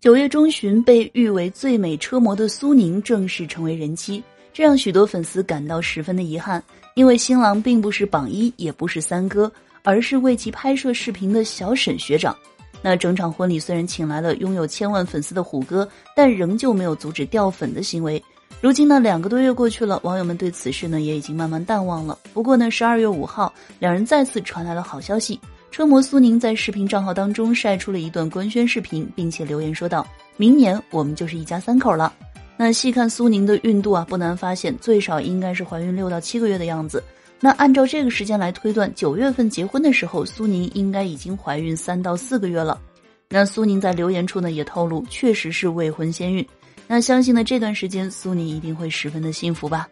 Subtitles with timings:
[0.00, 6.62] 九月中旬，被誉为最美车模的苏宁正式成为人妻，这让许多粉丝感到十分的遗憾，
[6.94, 9.52] 因为新郎并不是榜一，也不是三哥，
[9.82, 12.34] 而是为其拍摄视频的小沈学长。
[12.80, 15.86] 那整场婚礼虽然请来了拥有千万粉丝的虎哥，
[16.16, 18.22] 但仍旧没有阻止掉粉的行为。
[18.62, 22.18] 如今呢，两个多月过去了，网友们对此事呢也已经慢慢淡忘了。
[22.32, 25.38] 不过呢，十二月五号，两人再次传来了好消息。
[25.70, 32.12] 车模苏宁在视频账号当中晒出了一段官宣视频，并且留言说道：“明年我们就是一家三口了。”
[32.58, 37.02] 那细看苏宁的孕肚啊，不难发现最少应该是怀孕六到七个月的样子。
[37.38, 42.78] 那按照这个时间来推断，九月份结婚的时候，苏宁应该已经怀孕三到四个月了。
[43.30, 46.46] 那苏宁在留言处呢也透露，确实是未婚先孕。
[46.86, 49.88] 那相信呢这段时间苏宁一定会十分的幸福吧。